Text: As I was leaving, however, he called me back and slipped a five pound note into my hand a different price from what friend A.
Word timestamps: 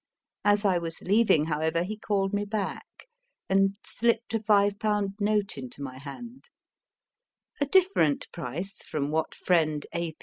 As 0.43 0.65
I 0.65 0.79
was 0.79 1.01
leaving, 1.03 1.45
however, 1.45 1.83
he 1.83 1.95
called 1.95 2.33
me 2.33 2.43
back 2.43 3.05
and 3.47 3.75
slipped 3.85 4.33
a 4.33 4.41
five 4.41 4.79
pound 4.79 5.11
note 5.19 5.59
into 5.59 5.83
my 5.83 5.99
hand 5.99 6.45
a 7.59 7.67
different 7.67 8.27
price 8.31 8.81
from 8.81 9.11
what 9.11 9.35
friend 9.35 9.85
A. 9.93 10.15